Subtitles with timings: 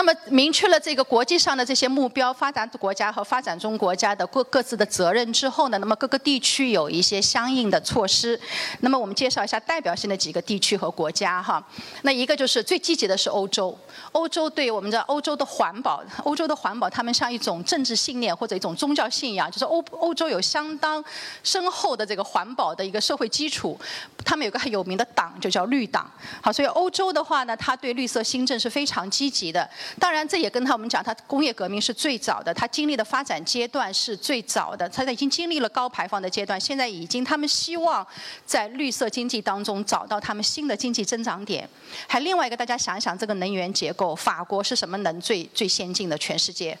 [0.00, 8.40] 那么明确了这个国际上的这些目标，发展国家和发展中国家的各各自的责任之后呢，那么各个地区有一些相应的措施。
[8.78, 11.62] 那么我们介绍一下代表性的几个地区和国家哈。
[12.00, 13.78] 那一个就是最积极的是欧洲，
[14.12, 21.04] 欧洲对我们的欧洲的环保，欧洲的环保，他们像一种政治信念或者一种宗教信仰，就是欧欧洲有相当
[21.44, 23.78] 深厚的这个环保的一个社会基础，
[24.24, 26.10] 他们有个很有名的党就叫绿党。
[26.40, 29.68] 好，所以欧洲的话呢，它对绿色新政是非常积极的。
[29.98, 38.06] 当然，这也跟他我们讲，它工业革命是最早的，它经历的发展阶段是最早的，它已经经历了高排放的阶段，现在已经他们希望
[38.46, 41.68] 在绿色经济当中找到他们新的经济增长点。
[42.06, 46.16] 还另外一个，大家想一想这个能源结构，法国是什么能最最先进的？
[46.18, 46.78] 全世界，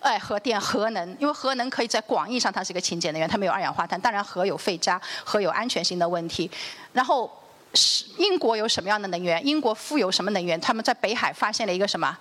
[0.00, 4.00] 哎，核电、核能，因为核能可以在广义上它是一个清洁能源，它没有二氧化碳。
[4.00, 6.50] 当然，核有废渣，核有安全性的问题。
[6.92, 7.30] 然后。
[7.76, 9.46] 是英国有什么样的能源？
[9.46, 10.58] 英国富有什么能源？
[10.60, 12.16] 他们在北海发现了一个什么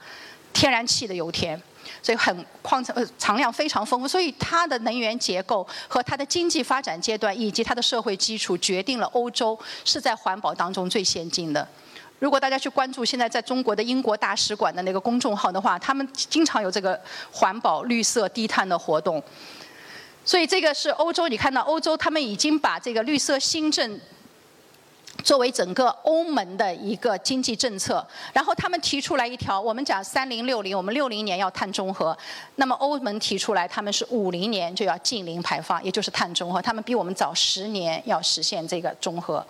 [0.53, 1.59] 天然气的油田，
[2.01, 4.07] 所以很矿藏呃藏量非常丰富。
[4.07, 11.67] 所以它的能源结构和它的经济发展阶段以及它的社会基础，决定了欧洲是在环保当中最先进的。
[12.19, 16.99] 如果大家去关注现在在中国的英国大使馆的那个公众号的话，他们经常有这个
[17.31, 19.21] 环保、绿色、低碳的活动。
[20.23, 23.99] 所以这个是欧洲，你看到欧洲他们已经把这个绿色新政。
[25.23, 32.15] 作为整个欧盟的一个经济政策，然后他们提出来一条，我们讲三零六零，我们六零年要碳中和，
[32.55, 39.45] 那么欧盟提出来他们是五零年就要近零排放，也就是碳中和，他们比我们早十年要实现这个中和。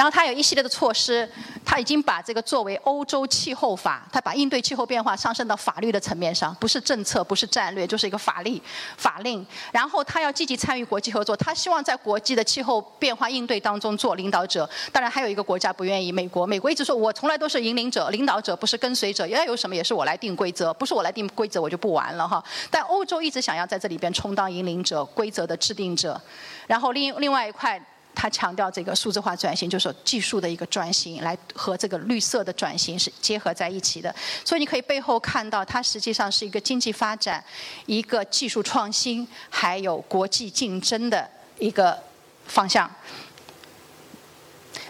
[0.00, 1.28] 然后它有一系列的措施，
[1.62, 8.58] 它已经把这个作为欧洲气候法，它把应对气候变化上升到法律的层面上，不是政策，不是战略，就是一个法律
[8.96, 9.46] 法令。
[9.70, 14.66] 然后它要积极参与国际合作，它希望在国际的气候变化应对当中做领导者。
[14.90, 22.42] 当然还有一个国家不愿意，美国，美国一直说我从来都是引领者、领导者，不是跟随者，要有什么也是我来定规则，不是我来定规则我就不玩了哈。
[22.70, 26.18] 但欧洲一直想要在这里边充当引领者、规则的制定者。
[26.66, 27.78] 然后另另外一块。
[28.20, 34.14] 他强调这个数字化转型，就是技术的一个转型，来和这个绿色的转型是结合在一起的。
[34.44, 37.42] 所以你可以背后看到，它实际上是一个经济发展、
[37.86, 41.26] 一个技术创新，还有国际竞争的
[41.58, 41.98] 一个
[42.46, 42.90] 方向。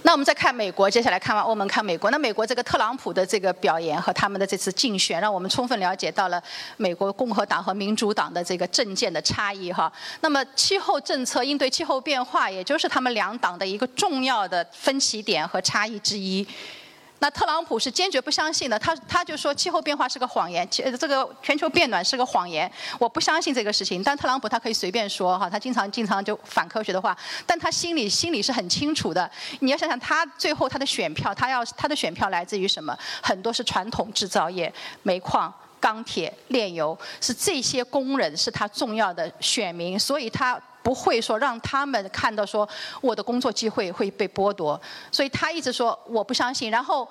[0.03, 2.11] 那我们再看美国，接下来看完欧盟，看美国。
[2.11, 6.43] 那美国这个特朗普的这个表演和他们的这次竞选，让我们充分了解到了
[6.79, 9.93] 美国共和党和民主党的这个政见的差异哈。
[10.23, 16.47] 那么气候政策应对气候变化，也就是他们两党的一个重要的分歧点和差异之一。
[17.21, 24.03] 那特朗普是坚决不相信的，他他就说气候变化是个谎言，这个全球变暖是个谎言，我不相信这个事情。
[24.03, 27.17] 但特朗普他可以随便说哈，他经常经常就反科学的话，
[27.47, 29.31] 但他心里心里是很清楚的。
[29.61, 32.97] 你要想想他最后他的选票，他要他的选票来自于什么？
[33.23, 40.61] 很多是传统制造业，煤矿、钢铁、炼油，是这些工人是他重要的选民，所以他。
[40.83, 42.69] 不会说让他们看到说
[43.01, 44.81] 我的工作机会会被剥夺，
[45.13, 46.71] 所以他一直说我不相信。
[46.71, 47.09] 然后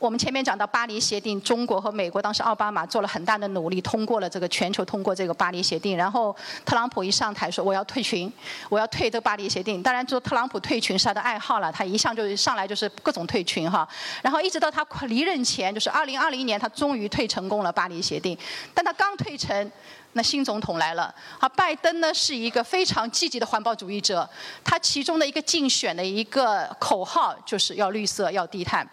[0.00, 5.96] 我们前面讲到巴黎协定，中国和美国当时奥巴马做了很大的努力，通过了这个全球通过这个巴黎协定。
[5.96, 8.32] 然后特朗普一上台说我要退群，
[8.68, 9.82] 我要退这个巴黎协定。
[9.82, 13.88] 当然，就特朗普退群是他的爱好了，他一向就是上来就是各种退群哈。
[14.22, 18.36] 然后一直到他离任前，就是二零二零年，他终于退成功了巴黎协定。
[18.74, 19.70] 但他刚退成。
[20.14, 24.28] 那新总统来了，啊，拜登呢是一个非常积极的环保主义者，
[24.64, 28.88] 他其中的一个竞选的一个口号就是要绿色、要低碳，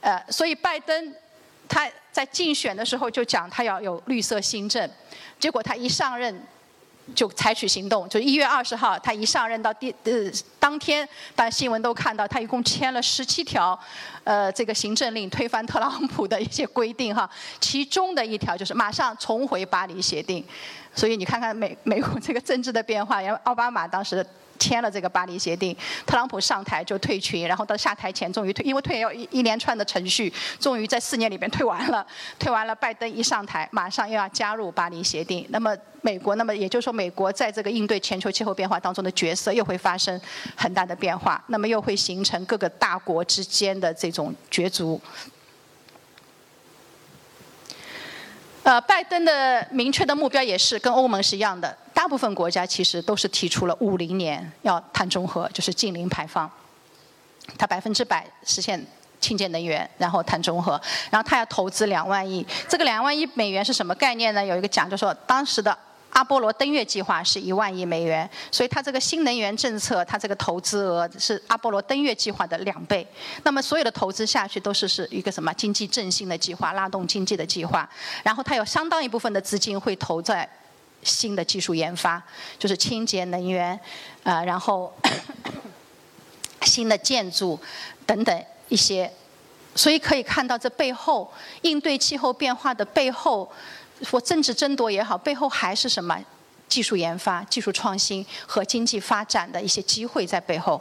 [0.00, 1.14] 呃，所以拜登
[1.68, 4.90] 他在竞选的时候就讲他要有绿色新政，
[5.38, 6.40] 结果他一上任。
[7.14, 13.78] 就采取行动，就一月二十号，他一上任到第呃当天，大家新闻都看到，他一共签了十七条，
[14.24, 17.30] 呃，这个行政令推翻特朗普的一些规定哈，
[17.60, 20.44] 其中的一条就是马上重回巴黎协定，
[20.96, 24.26] 所以你看看美美国这个政治的变化，因为奥巴马当时。
[24.58, 25.76] 签了这个巴黎协定，
[26.06, 32.04] 特朗普上台就退群，然后到下台前终于退，因为退要一一连串的程序，终于在四年里边 退完了。
[32.38, 35.46] 退完了，拜登一上台，马上又要加入巴黎协定。
[35.50, 40.18] 那么美国，那么也就是说，美国在这个应对全球气候变化当中的角色又会发生
[40.56, 44.98] 很大的变化，那么又会形成各个大国之间的这种角逐。
[48.66, 56.50] 呃，拜登的明确的目标也是跟欧盟是一样的，大部分国家其实都是提出了五零年要碳中和，就是近零排放，
[57.56, 58.84] 它百分之百实现
[59.20, 60.72] 清洁能源，然后碳中和，
[61.10, 64.44] 然后他要投资两万亿，这个两万亿美元是什么概念呢？
[64.44, 65.78] 有一个讲就说，当时的
[66.16, 73.06] 阿波罗登月计划是一万亿美元，所以它这个新能源政策，它这个投资额是阿波罗登月计划的两倍。
[73.42, 77.86] 那么所有的投资下去都是是一个什么经济振兴的计划，拉动经济的计划。
[78.22, 80.48] 然后它有相当一部分的资金会投在
[81.02, 82.22] 新的技术研发，
[82.58, 83.78] 就是清洁能源，
[84.22, 84.90] 啊，然后
[86.64, 87.60] 新的建筑
[88.06, 89.12] 等等一些。
[89.74, 91.30] 所以可以看到这背后
[91.60, 93.52] 应对气候变化的背后。
[94.10, 96.18] 或政治争夺也好，背后还是什么
[96.68, 100.80] 技术研发、技术创新和经济发展的一些机会在背后。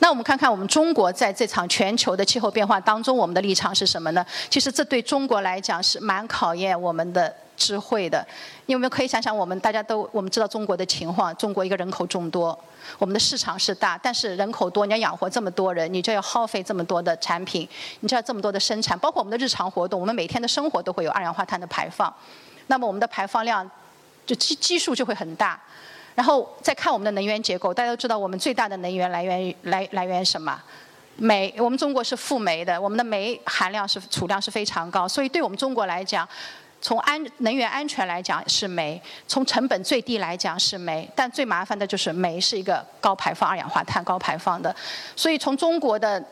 [0.00, 4.24] 那我们看看我们中国在这场全球的气候变化当中，我们的立场是什么呢？
[4.48, 7.34] 其实这对中国来讲是蛮考验我们的。
[7.60, 8.26] 智慧的，
[8.64, 12.58] 你有没有可以想想，我们大家都我们知道中国的情况，中国一个人口众多，
[12.98, 17.68] 我们的市场是大，但是人口多，你要养活这么多人，你就要耗费这么多的产品，
[18.00, 22.12] 你就要这么多的生产，包括我们的日常活动，我们每天的生活都会有二氧化碳的排放，
[22.68, 23.70] 那么我们的排放量
[24.24, 25.60] 就基基数就会很大，
[26.14, 30.58] 然后再看我们的能源结构，大家都知道我们最大的能源来源来来源什么？
[31.16, 36.26] 煤，我们中国是富煤的，我们的煤含量是储量是非常高，所以对我们中国来讲。
[36.82, 44.74] 从安能源安全来讲是煤，从成本最低来讲是煤，但最麻烦的就是煤是一个高排放二氧化碳高排放的，
[45.14, 46.24] 所以从中国的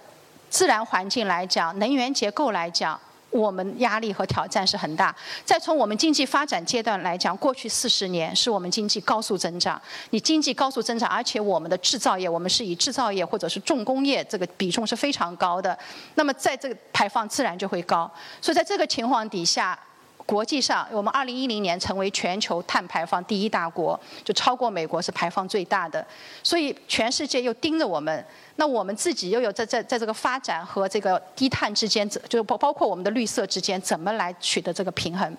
[0.48, 2.98] 自然环境来讲，能源结构来讲，
[3.28, 5.14] 我们压力和挑战是很大。
[5.44, 9.78] 再从我们经济发展阶段来讲，过去四十年是我们经济高速增长，
[10.10, 15.78] 你经济高速增长，而且我们的制造业，我们是以制造业或者是重工业这个比重是非常高的，
[16.14, 18.10] 那么在这个排放自然就会高，
[18.40, 19.78] 所以在这个情况底下。
[20.28, 26.06] 国际上，我们二零一零年成为全球碳排放第一大国，就超过美国是排放最大的，
[26.42, 28.22] 所以全世界又盯着我们。
[28.56, 35.34] 那我们自己又有在在在这个发展和这个低碳之间，就包包括我们的绿色之间，怎么来取得这个平衡？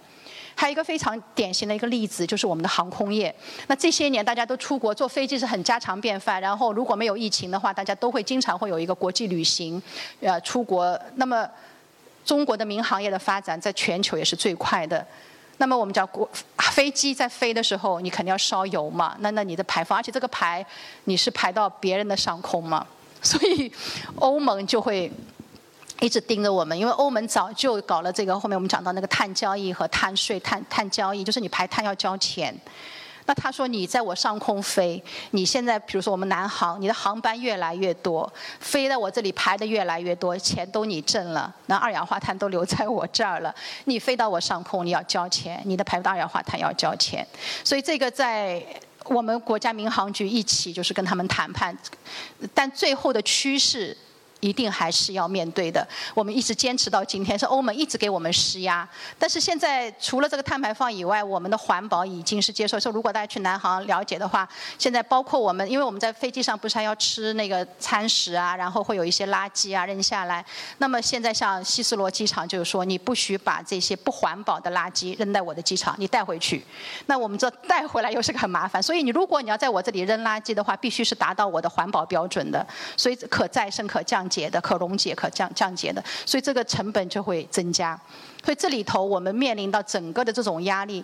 [0.56, 3.33] 还有一个非常典型的一个例子，就是我们的航空业。
[3.68, 9.80] 那这些年大家都出国坐飞机是很家常便饭，然后如果没有疫情的话，大家都会经常会有一个国际旅行，
[10.19, 11.00] 呃，出国。
[11.15, 11.47] 那么
[12.30, 15.04] 中国的民航业的发展在全球也是最快的。
[15.58, 16.30] 那么我们讲国
[16.60, 19.16] 飞机在飞的时候，你肯定要烧油嘛？
[19.22, 20.64] 那那你的排放，而且这个排
[21.06, 22.86] 你是排到别人的上空嘛？
[23.24, 23.72] 所以
[24.18, 25.12] 欧盟就会
[26.02, 28.40] 一直盯着我们，因为欧盟早就搞了这个。
[28.40, 32.56] 后面我们讲到那个碳交易和碳税、碳碳交易，就是你排碳要交钱。
[33.30, 38.28] 那他说你在我上空飞，你现在比如说我们南航，你的航班越来越多，
[38.60, 43.54] 飞到我这里排的越来越多，钱都你挣了，那二氧化碳都留在我这儿了。
[43.86, 47.24] 你飞到我上空，你要交钱，你的排的二氧化碳要交钱。
[47.64, 48.66] 所以这个在
[49.06, 51.78] 我们国家民航局一起就是跟他们谈判，
[52.56, 53.96] 但最后的趋势。
[54.39, 55.86] 一定还是要面对的。
[56.13, 58.88] 我们一直坚持到今天，是欧盟一直给我们施压。
[59.18, 62.80] 但是现在除了这个碳排放以外，我们的环保已经是接受。
[62.80, 64.47] 说如果大家去南航了解的话，
[64.77, 70.45] 现在包括我们，因为我们在飞机上不是还要吃那个餐食啊，然后会有一些垃圾啊扔下来。
[70.77, 76.63] 那么现在像希斯罗机场就是说，你不许把这些不环保的垃圾扔在我的机场，你带回去。
[77.07, 78.81] 那我们这带回来又是个很麻烦。
[78.81, 82.65] 所以你如果你要在我这里扔垃圾的话，必须是达到我的环保标准的。
[82.95, 84.29] 所以可再生可降。
[84.30, 88.00] 解的可溶解可降降解的，所以这个成本就会增加，
[88.44, 91.04] 所以这里头我们面临到整个的这种压力。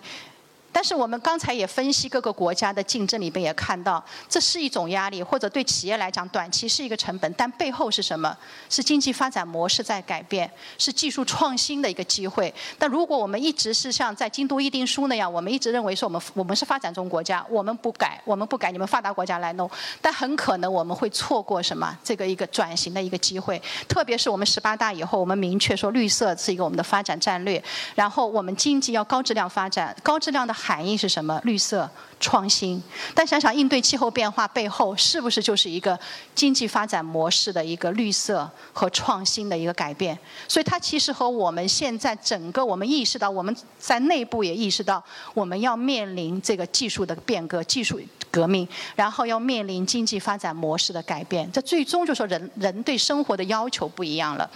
[0.76, 8.38] 但是我们刚才也分析各个国家的竞争里边也看到，这是一种压力，或者对企业来讲短期是一个成本，但背后是什么？
[8.70, 12.54] 是经济发展模式在改变，是技术创新的一个机会。
[12.78, 19.72] 但如果我们一直是像在京都议定书那样，我们一直认为说我们我们是发展中国家，我们不改，我们不改，你们发达国家来弄，
[20.02, 23.62] 但很可能我们会错过什么这个一个转型的一个机会。
[23.88, 27.64] 特别是我们十八大以后，我们明确说绿色是一个我们的发展战略，
[27.96, 30.54] 然后我们经济要高质量发展，高质量的。
[30.66, 31.40] 含义是什么？
[31.44, 31.88] 绿色
[32.20, 32.82] 创新。
[33.14, 35.98] 但想想应对气候变化背后，是不是就是一个
[36.34, 40.18] 经济发展模式的一个绿色和创新的一个改变？
[40.48, 45.04] 所以它其实和我们现在整个我们意识到，我们在内部也意识到，
[45.36, 51.48] 我们要面临这个技术的变革、技术革命，然后要面临经济发展模式的改变。
[51.52, 54.50] 这最终就说人人对生活的要求不一样了。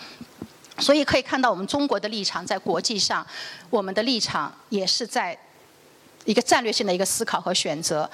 [0.79, 3.23] 所以可以看到，我们中国的立场在国际上，
[3.69, 5.37] 我们的立场也是在。
[6.29, 8.07] 一个战略性的一个思考和选择。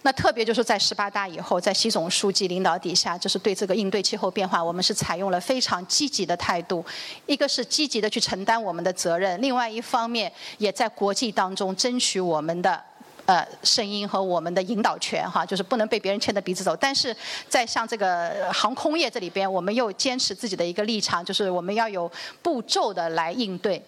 [0.00, 6.82] 那特别就是在十八大以后，在习总书记领导底下，就是对这个应对气候变化，我们是采用了非常积极的态度。
[7.26, 12.82] 一个是积极的去承担我们的责任，另外一方面也在国际当中争取我们的
[13.26, 16.74] 呃声音和我们的引导权哈，就是不能被别人牵着鼻子走。
[16.74, 17.14] 但是
[17.46, 23.82] 在像这个航空业这里边，我们又坚持自己的一个立场，就是我们要有步骤的来应对。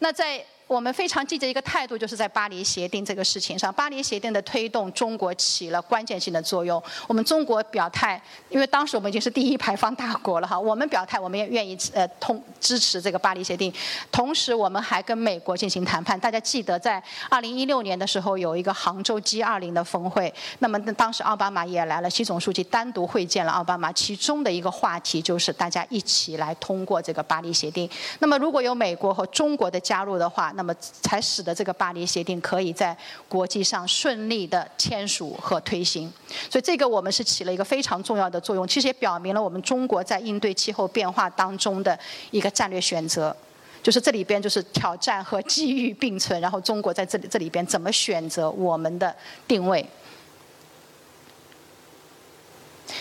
[0.00, 6.80] 那在我们非常积极的一个态度，就是在巴黎协定这个事情上，巴黎协定的推动，中国起了关键性的作用。
[7.08, 13.72] 我们中国表态，因为当时我们已经是第一排放大国了哈，我们表态，我们也愿意呃通支持这个巴黎协定。
[14.12, 16.18] 同时，我们还跟美国进行谈判。
[16.20, 27.90] 大家记得，在二零一六年的时候，有一个杭州 G 二零的峰会，那么当时奥巴马也来了，习总书记单独会见了奥巴马，其中的一个话题就是大家一起来通过这个巴黎协定。
[28.20, 32.94] 那么如果有美国和中国的加入的话，那么才使得这个巴黎协定可以在
[33.30, 36.12] 国际上顺利的签署和推行。
[36.50, 41.98] 所以这个我们是起了一个非常重要的作用，其实也表明了我们中国在应对气候变化当中的
[42.30, 43.34] 一个战略选择，
[43.82, 49.16] 就是这里边就是挑战和机遇并存，然后中国在这里这里边怎么选择我们的
[49.48, 49.82] 定位。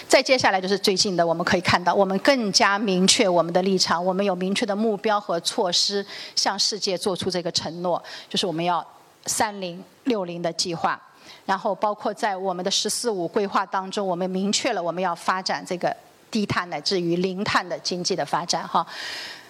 [0.10, 6.04] 再接下来就是最近的，我们可以看到，我们更加明确我们的立场，我们有明确的目标和措施，
[6.36, 8.84] 向世界做出这个承诺，就是我们要
[9.28, 11.00] 三零六零的计划，
[11.46, 15.96] 然后包括在我们的“十四五”规划当中，我们明确了我们要发展这个
[16.32, 18.84] 低碳乃至于零碳的经济的发展，哈。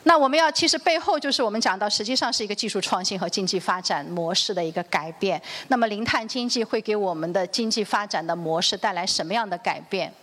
[0.03, 5.41] 那我们要其实背后就是我们讲到，实际上是一个技术创新和经济发展模式的一个改变。
[5.69, 10.13] 那么零碳经济会给我们的经济发展的模式带来什么样的改变？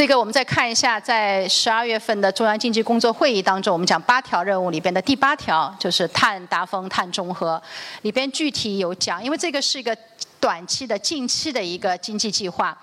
[0.00, 7.62] 这个我们再看一下，在十二月份的中央经济工作会议当中，我们讲八条任务里边的第八条就是碳达峰、碳中和，
[8.00, 9.94] 里边具体有讲，因为这个是一个。
[10.40, 12.76] 短期的、近期的一个经济计划，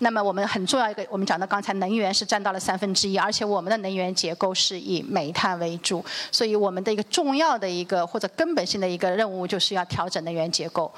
[0.00, 10.92] 那么我们很重要一个，我们讲的刚才能源是占到了三分之一，而且我们的能源结构是以煤炭为主，所以我们的一个重要的一个或者根本性的一个任务就是要调整能源结构，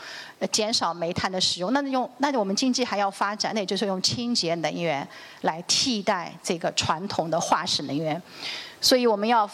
[0.50, 1.70] 减少煤炭的使用。
[1.74, 5.06] 那用那我们经济还要发展，那也就是用清洁能源
[5.42, 8.20] 来替代这个传统的化石能源，
[8.80, 9.48] 所以我们要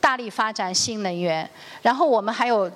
[0.00, 1.48] 大力发展新能源，
[1.82, 2.70] 然后我们还有。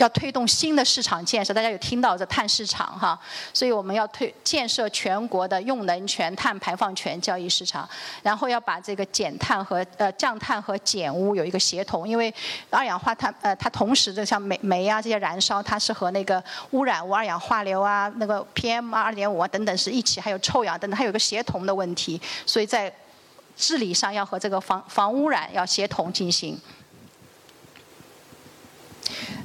[0.00, 3.18] 要推动新的市场建设，大家有听到这碳市场哈，
[3.52, 7.86] 所以我们要推建设全国的用能权、碳排放权交易市场，
[8.22, 12.32] 然后要把这个减碳和呃降碳和减污有一个协同，因为
[12.70, 22.90] 二氧化碳呃它同时就像煤煤啊这些燃烧，它是和那个污染物二氧化硫啊那个 PM 二点五啊等等是一起，还有臭氧等等，它有个协同的问题，所以在
[23.54, 26.58] 治理上要和这个防防污染要协同进行。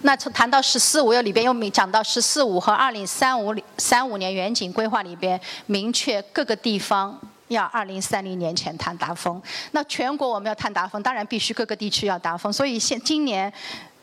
[0.06, 9.42] 那从谈到“十四五”又里边又明讲到“十四五”和二零三五三五年远景规划里边，明确各个地方要二零三零年前碳达峰。
[9.72, 12.54] 那全国我们要碳达峰，当然必须各个地区要达峰。
[12.54, 13.52] 所以现今年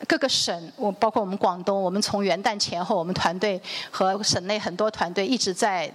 [0.05, 5.89] 各个省，我包括我们广东，我们从元旦前后，我们团队和省内很多团队一直在。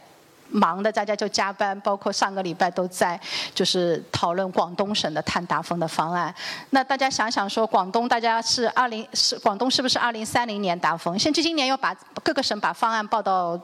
[0.50, 3.21] 忙的大家就加班，包括上个礼拜都在，
[3.55, 6.35] 就是讨论广东省的碳达峰的方案。
[6.71, 11.19] 那大家想想说，广东大家是二零是广东是不是二零三零年达峰？
[11.19, 13.59] 甚至今年要把各个省把方案报到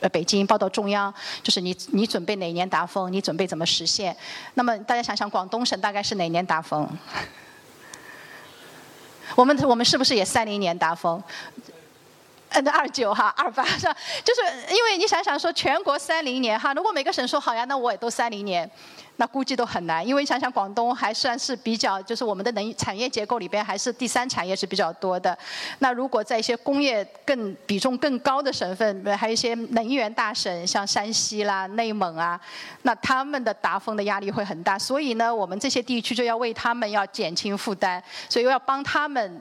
[0.00, 1.12] 呃北京，报到中央，
[1.42, 3.12] 就是你你准备哪年达峰？
[3.12, 4.16] 你准备怎么实现？
[4.54, 6.88] 那么大家想想，广东省大概是哪年达峰？
[9.34, 11.22] 我们我们是不是也三零年达峰？
[12.56, 13.96] 嗯，二九哈，二八是吧？
[14.24, 18.70] 就是因为你想想说，全国三零年哈，如果每个省说好呀，那我也都三零年。
[19.18, 25.36] 那估计都很难，因为想想广东还算是比较，就是我们的能产业结构里边还是第三产业是比较多的。
[25.78, 32.38] 那如果在一些工业更比重更高的省份，还有一些能源大省，像山西啦、内蒙啊，
[32.82, 34.78] 那他们的达峰的压力会很大。
[34.78, 39.40] 所以呢，我们这些地区就要为他们要减轻负担，所以要帮他们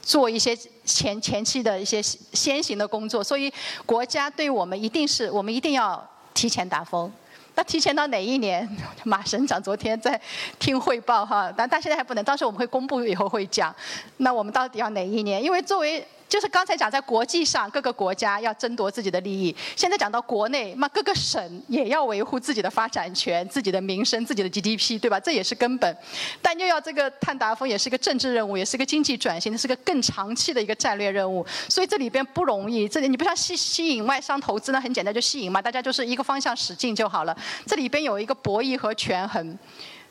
[0.00, 3.22] 做一些前前期的一些先行的工作。
[3.22, 3.52] 所以
[3.84, 7.12] 国家对我们一定是我们一定要提前达峰。
[7.54, 8.66] 那提前到哪一年？
[9.04, 10.18] 马省长昨天在
[10.58, 13.74] 听汇报哈，但但现在还不能，到时候我们会公布以后会讲。
[14.16, 15.42] 那我们到底要哪一年？
[15.42, 19.54] 因为作为就是刚才讲，在国际上各个国家要争夺自己的利益。
[19.76, 25.20] 现在讲到国内，那各个省也要维护自己的发展权、自己的民生、自己的 GDP，对吧？
[25.20, 25.94] 这也是根本。
[26.40, 31.44] 但又要这个碳达峰，也是一个政治任务，也是一个经济转型，是个更长期的一个战略任务。
[31.68, 32.88] 所以这里边不容易。
[32.88, 37.36] 这里你不像吸吸引外商投资呢，很简单就吸引嘛，大家就是一个方向使劲就好了。
[37.66, 39.58] 这里边有一个博弈和权衡。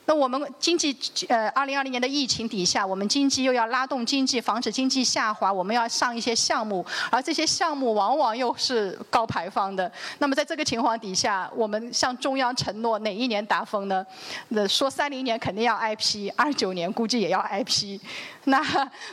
[0.04, 0.96] 那我们经济
[1.28, 9.90] 呃，二零二零年的疫情底下，我们经济又要拉动经济，防止经济下滑，我们要上一些项目，而这些项目往往又是高排放的。
[10.18, 14.04] 那么在这个情况底下，我们向中央承诺哪一年达峰呢？
[14.48, 18.00] 那说三零年肯定要 IP，二九年估计也要 IP。
[18.44, 18.60] 那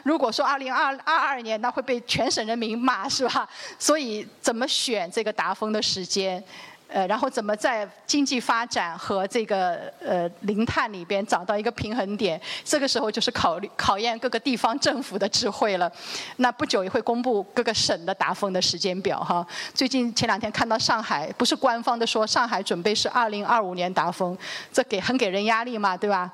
[0.02, 3.48] 如果说二零二二二年，那会被全省人民骂是吧？
[3.78, 6.44] 所以怎么选这个达峰的时间？
[6.92, 12.42] 呃，然后怎么在经济发展和这个呃零碳里边找到一个平衡点？
[12.66, 15.92] 这个时候就是考虑考验各个地方政府的智慧了。
[16.38, 19.46] 那不久也会公布各个省的达峰的时间表哈。
[19.72, 24.36] 最近前两天看到上海，不是官方的说上海准备是二零二五年达峰，
[24.74, 26.32] 这给很给人压力嘛，对吧？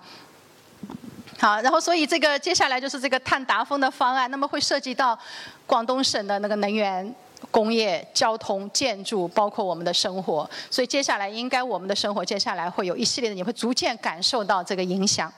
[1.37, 5.19] 好，然后所以这个接下来就是这个碳达峰的方案，那么会涉及到
[5.65, 7.13] 广东省的那个能源。
[7.51, 15.31] 工业、交通、建筑，包括我们的生活，所以接下来应该我们的生活接下来会有一系列的，你会逐渐感受到这个影响。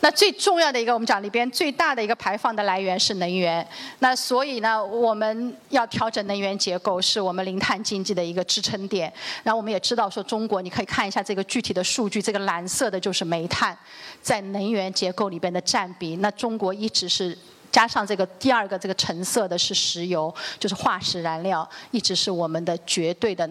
[0.00, 3.66] 那最重要的一个，我们讲里边最大的一个排放的来源是能源。
[3.98, 9.12] 那所以呢，我们要调整能源结构，是我们零碳经济的一个支撑点。
[9.42, 13.76] 然后我们也知道说，中国你可以看一下这个具体的数据，这个蓝色的就是煤炭
[14.22, 16.14] 在能源结构里边的占比。
[16.16, 17.36] 那中国一直是。
[17.70, 23.48] 加上这个第二个这个橙色的是石油，就是化石燃料，一直是我们的绝对的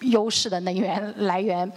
[0.00, 1.70] 优势的能源来源。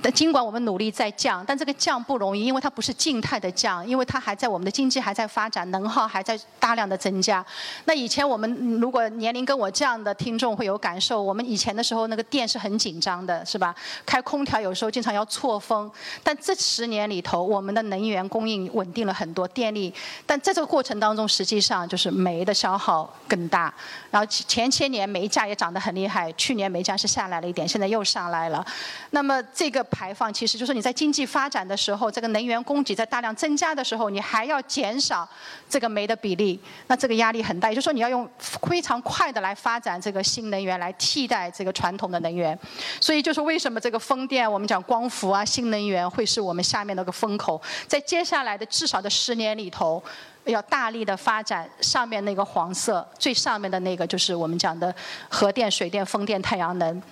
[0.00, 7.44] 但尽管我们努力在降，但这个降不容易，因为它不是静态的降，因为它还在我们的经济还在发展，能耗还在大量的增加。
[7.86, 8.48] 那以前我们
[8.80, 13.74] 如果年龄跟我这样的听众会有感受，我们以前的时候那个电是很紧张的，是吧？
[14.06, 15.90] 开空调有时候经常要错峰。
[16.22, 19.92] 但这十年里头，我们的能源供应稳定了很多，电力。
[20.24, 23.74] 但在这个过程当中，实际上就是煤的消耗更大。
[24.12, 28.64] 然后前前些年煤价也涨得很厉害，去年煤价是下来了一点，现在又上来了。
[29.10, 29.79] 那么这个。
[29.84, 35.28] 排放其实就是你在经济发展的时候，这个能源供给在大量增加的时候，你还要减少
[35.68, 37.68] 这个煤的比例，那这个压力很大。
[37.68, 42.58] 也就是说，你要用非常快的来发展这个新能源来替代这个传统的能源。
[43.00, 50.02] 所以就是为什么这个风电，我们讲光伏啊，新能源会是我们下面那个风口，在接下来的至少的十年里头，
[50.44, 54.94] 要大力的发展上面那个黄色最上面的那个，就是我们讲的
[55.28, 57.02] 核电、水电、风电、太阳能。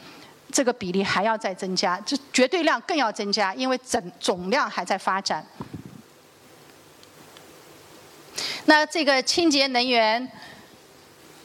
[0.50, 5.44] 这个比例还要再增加，这绝对量更要增加，因为整总量还在发展。
[8.66, 10.30] 那这个清洁能源，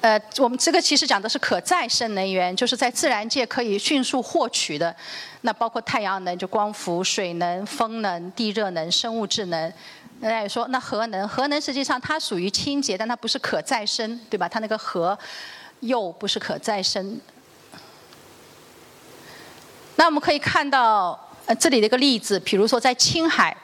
[0.02, 4.96] 呃，我们这个其实讲的是可再生能源，就是在自然界可以迅速获取的。
[5.42, 9.72] 那包括太阳能、就光伏、水能、风能、地热能、生物质能。
[10.22, 14.48] 大家也说，那核能，核能实际上它属于清洁，但它不是可再生，对吧？
[14.48, 15.18] 它那个核
[15.82, 17.20] 又不是可再生。
[19.96, 23.56] 那我们可以看到，呃，这里的一个例子，比如说在青海，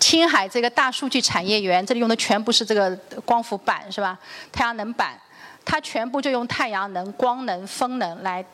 [0.00, 4.18] 青海这个大数据产业园，这里用的全部是这个光伏板，是吧？
[4.50, 5.18] 太阳能板，
[5.64, 8.44] 它全部就用太阳能、光能、风能来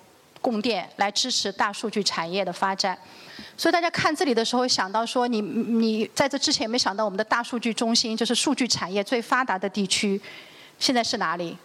[0.41, 2.97] 供电，来支持大数据产业的发展。
[3.57, 10.21] 所以大家看这里的时候，想到说，你你在这之前有没有想到我们的大数据中心，就是数据产业最发达的地区，
[10.79, 11.57] 现在是哪里？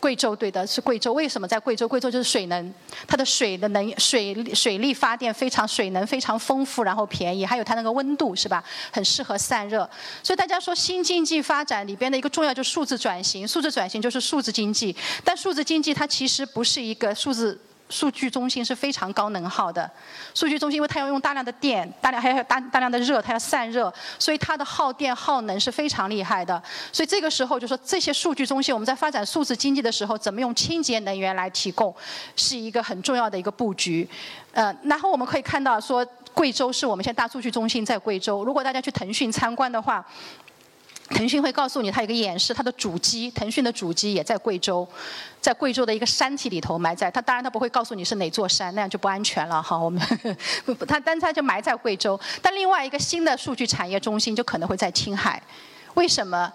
[0.00, 1.12] 贵州对的，是贵州。
[1.12, 1.88] 为什么在贵州？
[1.88, 2.74] 贵州就是水能，
[3.06, 8.62] 它的水的能水水力发电非常水能非常丰富，然后便宜，还有它那个温度是吧？
[8.90, 9.88] 很适合散热。
[10.22, 14.94] 所以大家说新经济发展里边的一个重要就是数字转型，数字转型就是数字经济。
[15.24, 17.58] 但数字经济它其实不是一个数字。
[17.88, 19.90] 数据中心是非常高能耗的，
[20.34, 26.62] 数据中心因为它要用大量的电，大量还要大大量的热，它要散热，所以它的耗电耗能是非常厉害的。
[26.92, 31.94] 所以这个时候就说这些数据中心，我们在发展数字经济的时候，怎么用清洁能源来提供，
[32.36, 34.08] 是一个很重要的一个布局。
[34.52, 38.44] 呃，然后我们可以看到说，贵州是我们现在大数据中心在贵州。
[38.44, 40.04] 如果大家去腾讯参观的话。
[41.10, 44.86] 腾讯会告诉你，它有个演示，它的主机，腾讯的主机也在贵州，
[45.40, 47.10] 在贵州的一个山体里头埋在。
[47.10, 49.76] 它当然它不会告诉你是哪座山，那样就不安全了哈。
[49.76, 50.00] 我们
[50.86, 52.18] 它，单它就埋在贵州。
[52.40, 55.42] 但另外一个新的数据产业中心就可能会在青海，
[55.94, 56.52] 为什么？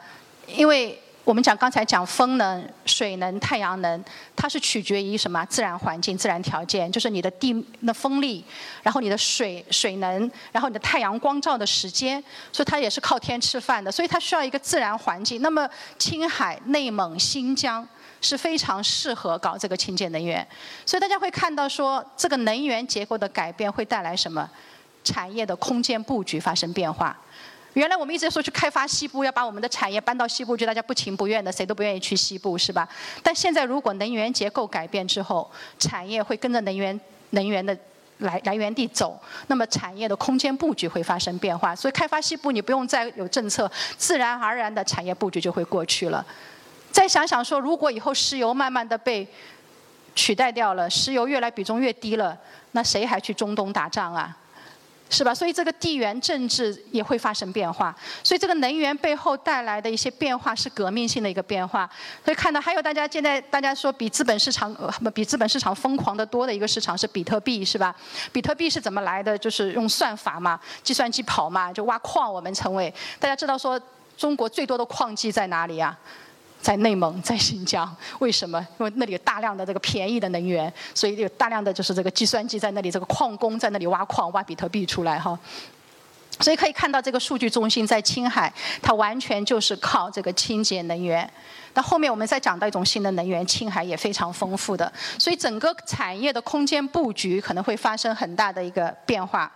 [0.47, 0.99] 因为。
[1.23, 4.03] 我们讲刚才讲风能、水能、太阳能，
[4.35, 5.45] 它是取决于什么？
[5.45, 8.43] 自然环境、自然条件，就是你的地那风力，
[8.81, 15.41] 然后你的水水能，然后你的太阳光照的时间，所以它也是靠天吃饭的，所以它需要一个自然环境。
[15.41, 17.87] 那么青海、内蒙、新疆
[18.19, 20.45] 是非常适合搞这个清洁能源，
[20.85, 24.49] 所以大家会看到说，这个能源结构的改变会带来什么？
[25.05, 27.17] 产业的空间布局发生变化。
[27.73, 32.87] 原来我们一直说去开发西部，要把我们的产业搬到西部去，大家不情不愿的，谁都不愿意去西部，是吧？
[33.23, 36.99] 但现在如果能源结构改变之后，产业会跟着能源
[37.31, 37.75] 能源的
[38.19, 41.75] 来来源地走，那么产业的空间布局会发生变化。
[41.75, 46.23] 所以开发西部，你不用再有政策，自然而然的产业布局就会过去了。
[46.91, 49.27] 再想想说，如果以后石油慢慢的被
[50.13, 52.37] 取代掉了，石油越来比重越低了，
[52.73, 54.37] 那谁还去中东打仗啊？
[55.13, 55.33] 是吧？
[55.33, 57.95] 所以这个地缘政治也会发生变化。
[58.23, 61.87] 所以这个能源背后带来的一些变化是革命性的一个变化。
[62.25, 67.95] 所以看到还有大家现在大家说比资本市场呃比资本市场疯狂的多的一个市场是比特币，是吧？
[68.31, 69.37] 比特币是怎么来的？
[69.37, 72.33] 就是用算法嘛，计算机跑嘛，就挖矿。
[72.33, 73.79] 我们成为大家知道说
[74.17, 75.95] 中国最多的矿机在哪里啊？
[76.63, 78.57] 在内蒙，在新疆，为什么？
[78.79, 85.37] 因为那里有大量的这个便宜的能源，所以有大量的就是这个计算机在那里，这个矿工在那里挖矿，挖比特币出来哈。
[86.39, 91.29] 所以可以看到，这个数据中心在青海，它完全就是靠这个清洁能源。
[91.73, 99.51] 那后面我们再讲到一种新的能源，青海也非常丰富的，所以整个产业的空间布局可能会发生很大的一个变化。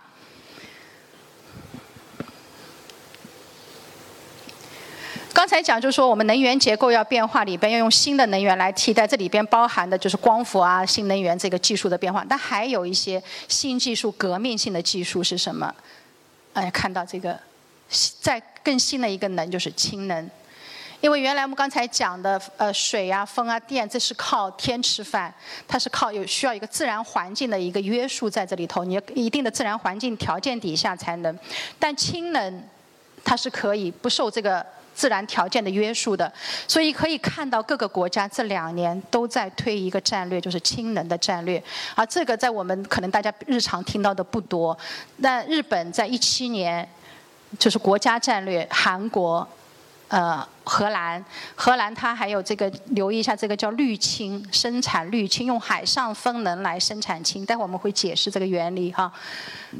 [5.32, 12.24] 刚才讲就是说，我们能源结构要变化，里边要用新的能源来替代，这里边包含的就是光伏啊、新能源这个技术的变化。
[12.28, 15.72] 但还有一些新技术、革命性的技术是什么？
[16.54, 17.38] 哎，看到这个，
[18.20, 20.28] 在更新的一个能就是氢能，
[21.00, 25.32] 因为原来我们刚才讲的呃水啊、风啊、电，这是靠天吃饭，
[25.68, 31.38] 它是靠有需要一个自然环境的一个约束在这里头，你一定的自然环境条件底下才能。
[31.78, 32.64] 但氢能
[33.24, 34.66] 它是可以不受这个。
[34.98, 36.30] 自然条件的约束的，
[36.66, 41.62] 所以可以看到各个国家这两年都在推一个战略，就是氢能的战略。
[41.94, 44.76] 而这个在我们可能大家日常听到的不多。
[45.18, 46.86] 那日本在一七年
[47.60, 49.46] 就是国家战略，韩国、
[50.08, 57.46] 呃荷兰，荷兰它还有这个留意一下这个叫绿氢，生产绿氢，用海上风能来生产氢。
[57.46, 59.12] 待会我们会解释这个原理哈。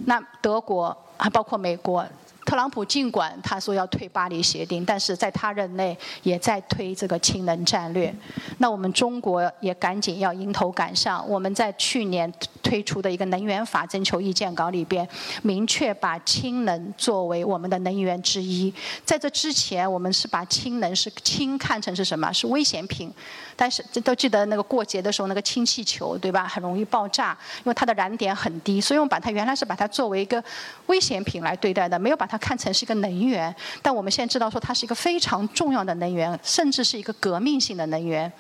[0.07, 2.07] 那德国还包括美国。
[2.48, 8.11] 特朗普尽管他说要退巴黎协定，但是在他任内也在推这个氢能战略。
[8.56, 11.22] 那我们中国也赶紧要迎头赶上。
[11.28, 12.32] 我们在去年
[12.62, 15.06] 推出的一个能源法征求意见稿里边，
[15.42, 18.72] 明确把氢能作为我们的能源之一。
[19.04, 22.32] 在这之前，我们是把氢能是氢看成是什么？
[22.32, 23.12] 是危险品。
[23.54, 26.46] 但是这都记得那个过节的时候那个氢气球对吧？
[26.46, 30.42] 很容易爆炸，因为它的燃点很低，所以我们把它原来是把它作为一个
[30.87, 33.55] 危险品来对待的，没有把它看成是一个能源。
[33.83, 38.33] 但我们现在知道说它是一个非常重要的能源，甚至是一个革命性的能源，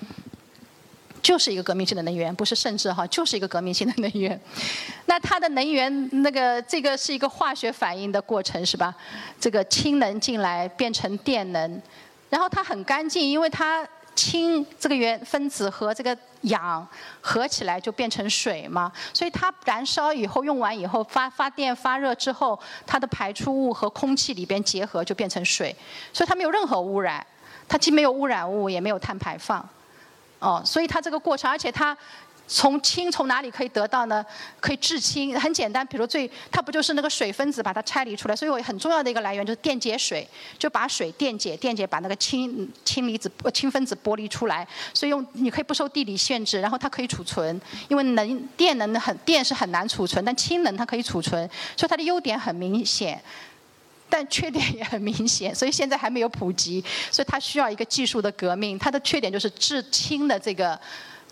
[1.22, 4.40] 就是一个革命性的能源，不是甚至哈，就是一个革命性的能源。
[5.06, 8.94] 那它的能源那个这个是一个化学反应的过程是吧？
[9.40, 11.82] 这个氢能进来变成电能，
[12.30, 13.86] 然后它很干净，因为它。
[14.18, 16.84] 氢这个原分子和这个氧
[17.20, 25.74] 合起来就变成水嘛，所以它燃烧以后用完以后发发电发热之后，它的排出物和空气里边结合就变成水，
[26.12, 27.24] 所以它没有任何污染，
[27.68, 29.66] 它既没有污染物也没有碳排放，
[30.40, 31.96] 哦，所以它这个过程，而且它。
[32.50, 34.24] 从氢从哪里可以得到呢？
[34.58, 40.26] 可以制氢，很简单，比如最它不就是那个水分子把它拆离出来，所以我很重要的一个来源就是电解水，
[40.58, 53.22] 就把水电解，电解把那个氢氢离子氢分子剥离出来，所以用你可以不受地理限制，然后它可以储存，因为能电能很电是很难储存，但氢能它可以储存，所以它的优点很明显，
[54.08, 60.80] 但缺点也很明显，所以现在还没有普及，所以它需要一个技术的革命，它的缺点就是制氢的这个。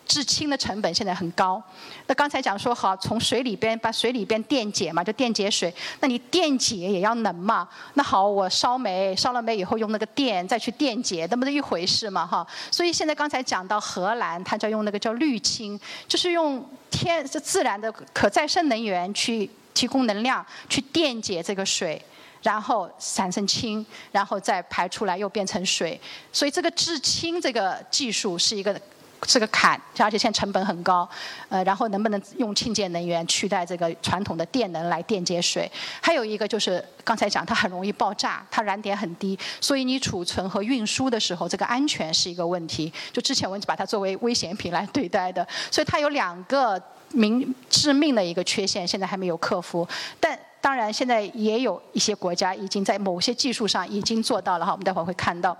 [0.06, 1.62] 制氢的成本现在很高。
[2.06, 5.72] 那刚才讲说好，从水里边把水里边电解嘛，就电解水。
[6.00, 7.68] 那你电解也要能嘛？
[7.94, 12.26] 那好，我烧煤，烧了煤以后用那个电再去电解，那不是一回事嘛？
[12.26, 12.46] 哈。
[12.70, 22.00] 所以现在刚才讲到荷兰，它叫用那个叫氯氢，就是用天自然的可再生能源去提供能量，去电解这个水，
[22.42, 26.00] 然后产生氢，然后再排出来又变成水。
[26.32, 28.80] 所以这个制氢这个技术是一个。
[29.24, 31.08] 是个坎，而且现在成本很高，
[31.48, 35.70] 呃，然后能不能用清洁能源取代这个传统的电能来电解水？
[36.00, 42.92] 还有一个就是刚才讲，它很容易爆炸，它燃点很低，所以你储存和运输的时候，这个安全是一个问题。
[43.12, 46.80] 就之前我们把它作为危险品来对待的，所以它有两个
[47.12, 49.86] 明致命的一个缺陷，现在还没有克服。
[50.20, 55.56] 但当然，现在也有一些国家已经在某些技术上已经做到了哈，我们待会儿会看到。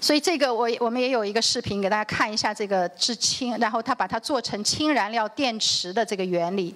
[0.00, 6.74] 所以这个我我们也有一个视频给大家看一下这个制氢，然后他把它做成氢燃料电池的这个原理。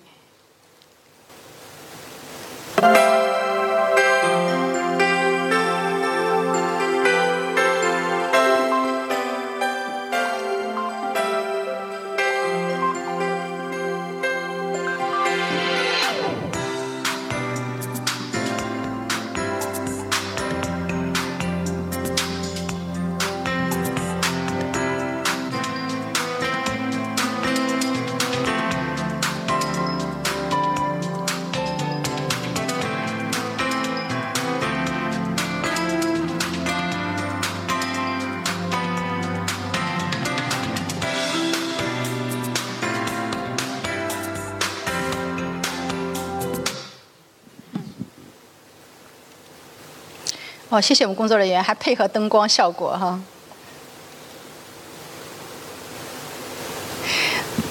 [50.74, 53.20] 哦，谢谢我们工作人员，还配合灯光效果哈。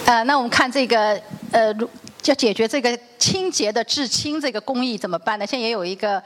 [0.05, 1.75] 呃，那我们看这个呃，
[2.23, 5.45] 要解决这个清洁的制氢这个工艺怎么办呢？
[5.45, 6.23] 现在也有一个。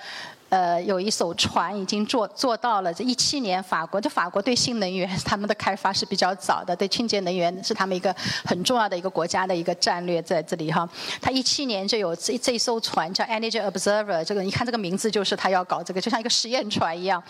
[0.50, 2.94] 呃，有一艘船已经做做到了。
[2.94, 10.88] 这一七年，法国就法国对新能源他们的开发是比较早的，对清洁能源是他们一个很重要的一个国家的一个战略在这里哈。
[11.22, 17.22] 他一七年就有这这一艘船叫 Energy Observer，这个你看这个名字就是他要搞这个，就像一个实验船一样。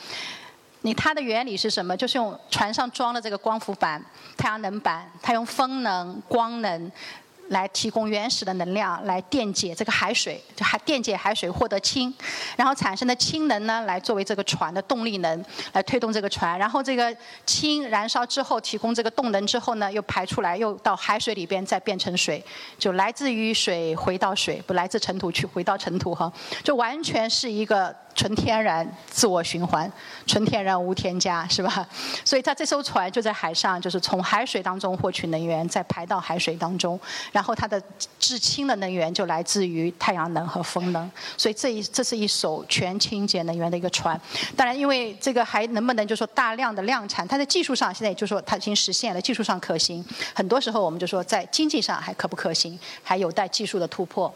[0.82, 1.98] 你它的原理是什么？
[1.98, 4.00] 就是用船上装了这个光伏板、
[4.38, 6.92] 太阳能板，它用风能、光能。
[7.50, 12.14] 来提供原始的能量，来电解这个海水，就海电解海水获得氢，
[12.56, 16.58] 然后产生的氢能呢，来作为这个船的动力能，来推动这个船。
[16.60, 22.44] 然后这个氢燃烧之后，提供这个动能之后呢，又排出来，又到海水里边再变成水，
[22.78, 26.32] 就来自于水回到水，不来自尘土去回到尘土哈，
[26.64, 27.96] 就完全是一个。
[28.18, 29.90] 纯天然自我循环，
[30.26, 31.88] 纯天然无添加，是吧？
[32.26, 37.00] 所以它这艘船就在海上，就是从海水当中获取能源，再排到海水当中，
[37.32, 37.80] 然后它的
[38.18, 41.10] 制氢的能源就来自于太阳能和风能。
[41.38, 44.20] 所以这一这是一艘全清洁能源的一个船。
[44.56, 50.04] 当然，因为这个还能不能就说大量的量产，它在技术上现在也就说它已经实现了，技术上可行。
[50.34, 54.34] 很多时候我们就说在经济上还可不可行，还有待技术的突破。